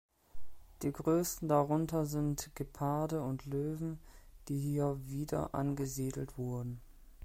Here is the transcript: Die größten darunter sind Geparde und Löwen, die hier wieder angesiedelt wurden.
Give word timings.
Die 0.81 0.91
größten 0.91 1.47
darunter 1.47 2.07
sind 2.07 2.49
Geparde 2.55 3.21
und 3.21 3.45
Löwen, 3.45 3.99
die 4.47 4.57
hier 4.57 4.99
wieder 5.05 5.53
angesiedelt 5.53 6.39
wurden. 6.39 6.81